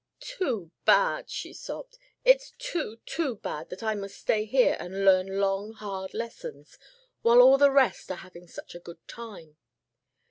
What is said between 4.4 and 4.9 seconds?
here